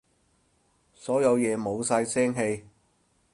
[0.95, 2.65] 所有嘢冇晒聲氣